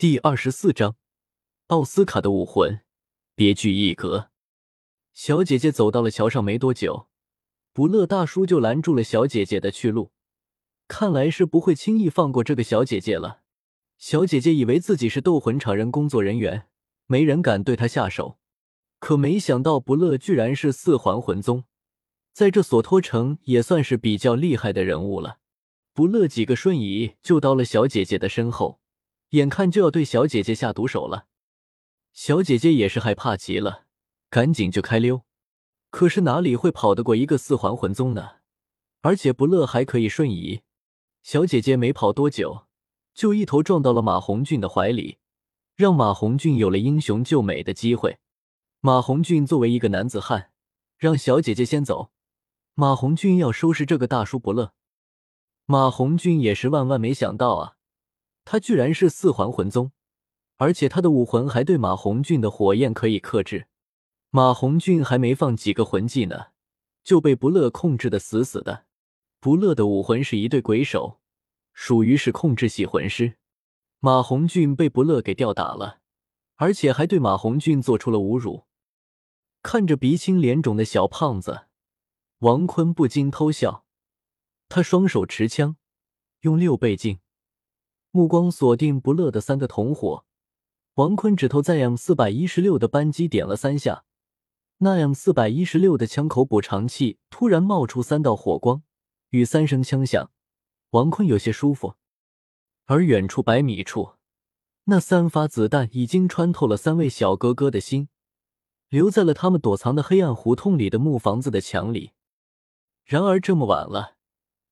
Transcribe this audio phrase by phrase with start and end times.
[0.00, 0.96] 第二十四章，
[1.66, 2.80] 奥斯卡的武魂，
[3.34, 4.30] 别具一格。
[5.12, 7.08] 小姐姐走到了桥上没多久，
[7.74, 10.12] 不乐大叔就拦住了小姐姐的去路。
[10.88, 13.42] 看来是不会轻易放过这个小姐姐了。
[13.98, 16.68] 小姐姐以为自己是斗魂场人工作人员，
[17.04, 18.38] 没人敢对她下手。
[19.00, 21.64] 可没想到，不乐居然是四环魂宗，
[22.32, 25.40] 在这索托城也算是比较厉害的人物了。
[25.92, 28.79] 不乐几个瞬移就到了小姐姐的身后。
[29.30, 31.26] 眼看就要对小姐姐下毒手了，
[32.12, 33.84] 小姐姐也是害怕极了，
[34.28, 35.24] 赶紧就开溜。
[35.90, 38.36] 可是哪里会跑得过一个四环魂宗呢？
[39.02, 40.62] 而且不乐还可以瞬移，
[41.22, 42.66] 小姐姐没跑多久，
[43.14, 45.18] 就一头撞到了马红俊的怀里，
[45.76, 48.18] 让马红俊有了英雄救美的机会。
[48.80, 50.50] 马红俊作为一个男子汉，
[50.96, 52.10] 让小姐姐先走。
[52.74, 54.74] 马红俊要收拾这个大叔不乐。
[55.66, 57.76] 马红俊也是万万没想到啊！
[58.50, 59.92] 他居然是四环魂宗，
[60.56, 63.68] 而且他的武魂还对马红俊的火焰可以克制。
[64.30, 66.46] 马红俊还没放几个魂技呢，
[67.04, 68.86] 就被不乐控制的死死的。
[69.38, 71.20] 不乐的武魂是一对鬼手，
[71.72, 73.36] 属于是控制系魂师。
[74.00, 76.00] 马红俊被不乐给吊打了，
[76.56, 78.64] 而且还对马红俊做出了侮辱。
[79.62, 81.66] 看着鼻青脸肿的小胖子，
[82.40, 83.84] 王坤不禁偷笑。
[84.68, 85.76] 他双手持枪，
[86.40, 87.20] 用六倍镜。
[88.12, 90.24] 目光锁定不乐的三个同伙，
[90.94, 94.04] 王坤指头在 M 四百一十六的扳机点了三下，
[94.78, 98.82] 那 M 四百一十六的枪口补偿器突然冒出三道火光，
[99.28, 100.32] 与三声枪响，
[100.90, 101.94] 王坤有些舒服。
[102.86, 104.14] 而远处百米处，
[104.86, 108.08] 那三发子弹已经穿透了三位小哥哥的心，
[108.88, 112.10] 留在了他们躲藏的黑暗胡同里的木房子的墙里。
[113.04, 114.16] 然而这么晚了。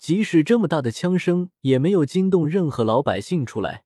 [0.00, 3.84] 即使这么大的枪声也没有惊动任何老百姓出来，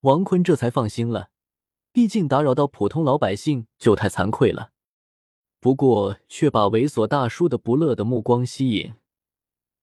[0.00, 1.28] 王坤这才放心了。
[1.92, 4.70] 毕竟打扰到普通老百姓就太惭愧了。
[5.60, 8.94] 不过却把猥琐大叔的不乐的目光吸引。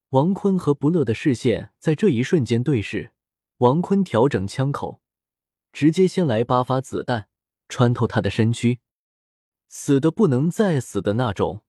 [0.09, 3.11] 王坤和不乐的视线在这一瞬间对视。
[3.57, 5.01] 王坤调整枪口，
[5.71, 7.27] 直接先来八发子弹，
[7.67, 8.79] 穿透他的身躯，
[9.67, 11.61] 死的不能再死的那种。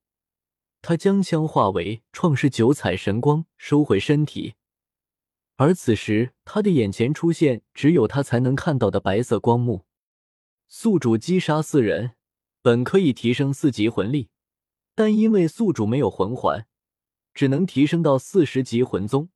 [0.82, 4.54] 他将枪化为创世九彩神光，收回身体。
[5.56, 9.84] 而此时，他的眼前出现只有他才能看到的白色光幕。
[10.68, 12.12] 宿主击杀四人，
[12.62, 14.30] 本可以提升四级魂力，
[14.94, 16.66] 但因为宿主没有魂环，
[17.34, 19.28] 只能提升到四十级魂宗。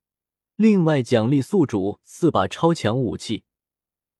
[0.55, 3.43] 另外奖励宿主四把超强武器，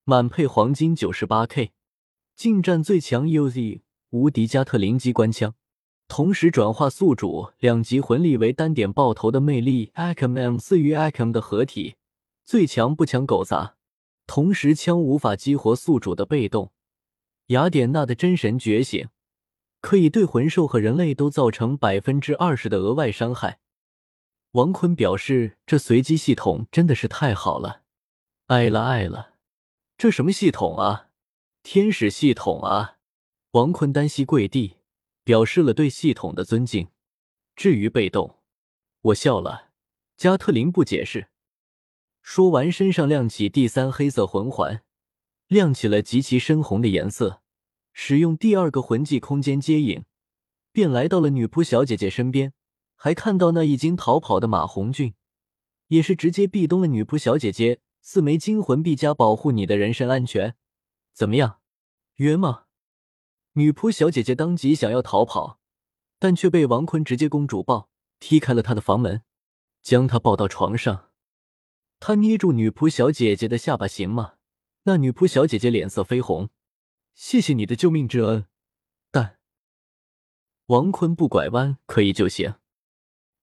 [0.03, 1.71] 满配黄金九十八 K，
[2.35, 3.81] 近战最强 UZ
[4.11, 5.55] 无敌加特林机关枪。
[6.07, 11.95] 同时转化宿主两级魂力为单点爆头的魅力，Akm M 四与 Akm 的合体，
[12.45, 13.75] 最强不抢狗杂。
[14.27, 16.71] 同时枪无法激活宿主的被动，
[17.47, 19.09] 雅典娜的真神觉醒，
[19.81, 23.59] 可以对魂兽和人类都造成百分之二十的额外伤害。
[24.51, 27.81] 王坤表示，这随机系统真的是太好了，
[28.47, 29.33] 爱了爱了，
[29.97, 31.09] 这什么系统啊？
[31.61, 32.97] 天使系统啊！
[33.51, 34.77] 王坤单膝跪地。
[35.25, 36.87] 表示了对系统的尊敬。
[37.57, 38.39] 至于被动，
[39.01, 39.71] 我笑了。
[40.15, 41.27] 加特林不解释。
[42.21, 44.83] 说完，身上亮起第三黑色魂环，
[45.47, 47.41] 亮起了极其深红的颜色。
[47.91, 50.05] 使用第二个魂技空间接引，
[50.71, 52.53] 便来到了女仆小姐姐身边。
[52.95, 55.15] 还看到那已经逃跑的马红俊，
[55.87, 57.81] 也是直接壁咚了女仆小姐姐。
[58.01, 60.55] 四枚金魂币加保护你的人身安全，
[61.11, 61.59] 怎么样？
[62.17, 62.64] 约吗？
[63.57, 65.59] 女仆小姐姐当即想要逃跑，
[66.19, 67.89] 但却被王坤直接公主抱
[68.19, 69.23] 踢开了她的房门，
[69.81, 71.11] 将她抱到床上。
[72.01, 74.33] 他捏住女仆小姐姐的下巴，行吗？
[74.83, 76.49] 那女仆小姐姐脸色绯红，
[77.13, 78.45] 谢谢你的救命之恩，
[79.09, 79.39] 但
[80.65, 82.55] 王坤不拐弯可以就行。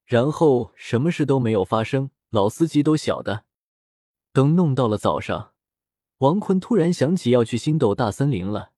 [0.05, 3.47] 然后什么事都没有发生，老司机都晓得。
[4.34, 5.55] 等弄到了早上，
[6.19, 8.72] 王坤突然想起要去星斗大森林了。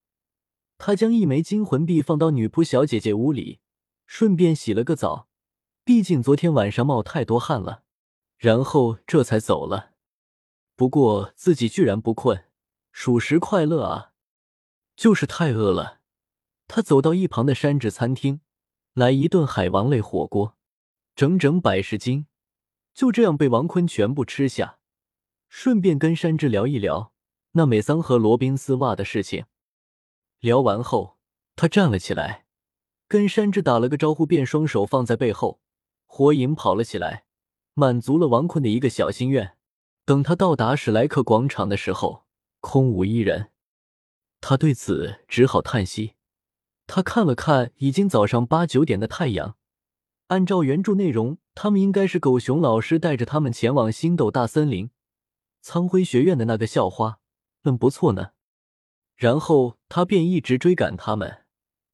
[0.79, 3.61] 他将一枚金魂币放到女仆小姐姐屋里，
[4.07, 5.29] 顺便洗了个澡，
[5.85, 7.85] 毕竟昨天晚上冒太多汗了。
[8.37, 9.93] 然后这才走了。
[10.77, 12.47] 不过自己居然不困，
[12.93, 14.13] 属实快乐啊！
[14.97, 16.01] 就是太饿了。
[16.67, 18.41] 他走到一旁的山治餐厅，
[18.93, 20.57] 来一顿海王类火锅，
[21.15, 22.27] 整整百十斤，
[22.93, 24.79] 就这样被王坤全部吃下。
[25.49, 27.13] 顺便跟山治聊一聊
[27.53, 29.47] 那美桑和罗宾丝袜的事情。
[30.45, 31.17] 聊完后，
[31.57, 32.45] 他站了起来，
[33.09, 35.59] 跟山治打了个招呼，便双手放在背后，
[36.05, 37.25] 火影跑了起来，
[37.73, 39.57] 满足了王坤的一个小心愿。
[40.05, 42.27] 等他到达史莱克广场的时候，
[42.61, 43.53] 空无一人。
[44.43, 46.17] 他对此只好叹息。
[46.87, 49.57] 他看了看已经早上八九点的太阳，
[50.27, 54.91] 按照原著内容，他们应该是狗熊老师带着他们前往星斗大森林、
[55.63, 57.19] 苍辉学院的那个校花。
[57.63, 58.33] 嗯，不错呢。
[59.17, 61.45] 然后他便一直追赶他们。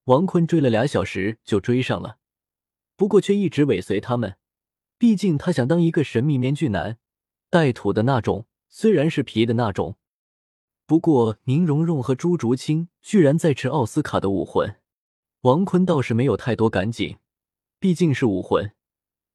[0.05, 2.19] 王坤追了俩小时就追上了，
[2.97, 4.37] 不过却一直尾随他们。
[4.99, 6.99] 毕竟他想当一个神秘面具男，
[7.49, 9.97] 带土的那种，虽然是皮的那种。
[10.87, 14.77] 不过宁荣荣和朱竹清居然在吃奥斯卡的武魂，
[15.43, 17.19] 王坤倒是没有太多赶紧，
[17.79, 18.73] 毕竟是武魂。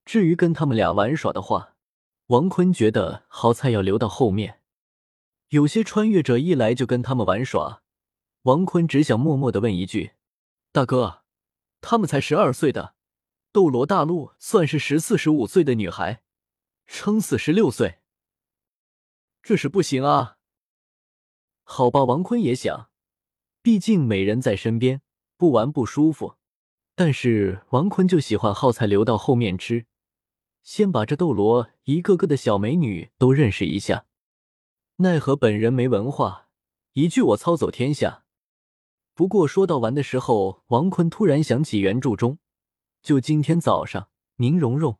[0.04, 1.76] 至于跟他们俩玩耍的话，
[2.28, 4.60] 王坤觉得好菜要留到后面。
[5.56, 7.82] 有些穿越者一来就跟他们玩耍，
[8.42, 10.12] 王坤只想默默的问一句
[10.74, 11.24] ：“大哥，
[11.80, 12.96] 他们才十二岁的，
[13.54, 16.22] 斗罗大陆算是十四十五岁的女孩，
[16.86, 18.00] 撑死十六岁，
[19.42, 20.36] 这是不行啊。”
[21.64, 22.90] 好吧，王坤也想，
[23.62, 25.02] 毕竟美人在身边，
[25.38, 26.36] 不玩不舒服。
[26.96, 29.86] 但是王坤就喜欢耗材留到后面吃，
[30.64, 34.06] 先把这斗罗一个个的小美女都认识一下。
[34.98, 36.48] 奈何本人没文化，
[36.94, 38.24] 一句我操走天下。
[39.14, 42.40] 不过说到玩的时候，王坤突然想起原著中，
[43.02, 44.08] 就今天早上，
[44.38, 44.98] 宁荣荣、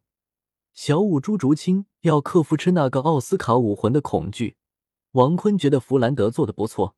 [0.74, 4.58] 小舞、朱竹清要克服吃那个奥斯卡武魂的恐惧。
[5.12, 6.98] 王坤觉得弗兰德做的不错，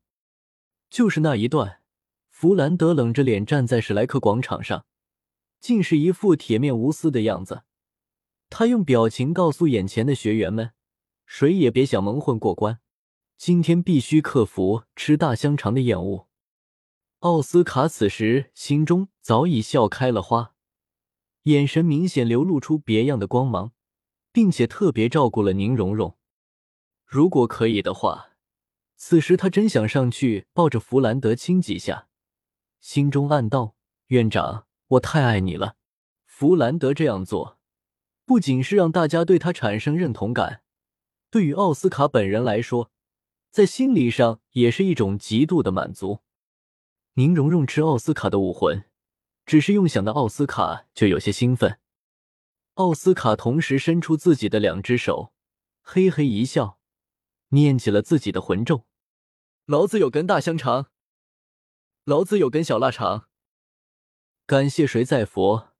[0.90, 1.82] 就是那一段，
[2.30, 4.86] 弗兰德冷着脸站在史莱克广场上，
[5.60, 7.62] 竟是一副铁面无私的样子。
[8.50, 10.72] 他用表情告诉眼前的学员们
[11.26, 12.80] ：“谁也别想蒙混过关，
[13.38, 16.28] 今天必须克服吃大香肠的厌恶。”
[17.20, 20.54] 奥斯卡此时心中早已笑开了花，
[21.44, 23.72] 眼神明显流露出别样的光芒，
[24.32, 26.18] 并且特别照顾了宁荣荣。
[27.04, 28.32] 如果可以的话，
[28.96, 32.08] 此时他真想上去抱着弗兰德亲几下，
[32.80, 33.76] 心中暗道
[34.08, 35.76] ：“院长，我太爱你了。”
[36.26, 37.58] 弗兰德这样做，
[38.24, 40.62] 不仅是让大家对他产生认同感，
[41.30, 42.92] 对于奥斯卡本人来说，
[43.50, 46.20] 在心理上也是一种极度的满足。
[47.14, 48.84] 宁荣荣吃奥斯卡的武魂，
[49.44, 51.80] 只是用想到奥斯卡就有些兴奋。
[52.74, 55.32] 奥斯卡同时伸出自己的两只手，
[55.82, 56.78] 嘿嘿一笑。
[57.48, 58.84] 念起了自己的魂咒
[59.64, 60.90] ：“老子有根大香肠，
[62.04, 63.28] 老子有根小腊肠。”
[64.46, 65.70] 感谢谁在佛？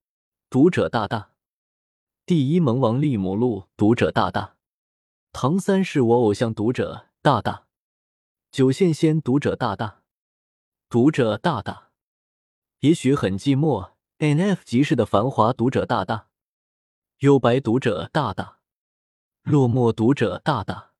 [0.49, 1.33] 读者大大，
[2.25, 4.57] 第一萌王利姆路读者大大，
[5.31, 7.67] 唐三是我偶像读者大大，
[8.49, 10.01] 九线仙读者大大，
[10.89, 11.91] 读者大大，
[12.79, 13.91] 也许很寂寞。
[14.17, 14.63] N.F.
[14.63, 16.29] 集市的繁华读者大大，
[17.19, 18.61] 幽白读者大大，
[19.43, 20.95] 落寞读者大大。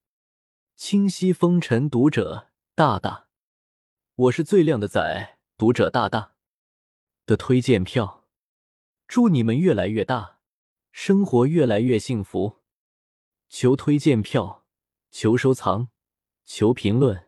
[0.76, 3.26] 清晰风尘，读者大大，
[4.14, 6.36] 我是最靓的仔，读者大大
[7.26, 8.28] 的推荐票，
[9.08, 10.38] 祝你们越来越大，
[10.92, 12.60] 生活越来越幸福。
[13.50, 14.68] 求推荐票，
[15.10, 15.90] 求收藏，
[16.52, 17.28] 求评论。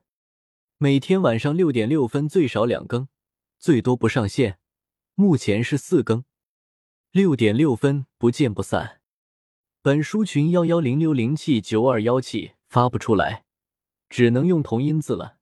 [0.80, 3.08] 每天晚上六点六分最少两更，
[3.60, 4.58] 最多不上线。
[5.14, 6.26] 目前是四更，
[7.12, 9.00] 六点六分不见不散。
[9.84, 12.54] 本书群幺幺零六零七九二幺七。
[12.68, 13.44] 发不出来，
[14.10, 15.36] 只能用同音字了。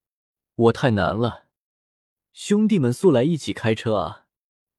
[0.56, 1.46] 我太难了，
[2.34, 4.26] 兄弟们速来一起开车啊！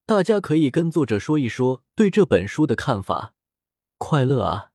[0.05, 3.35] 大家可以跟作者说一说对这本书的看法。
[3.99, 4.70] 快乐啊！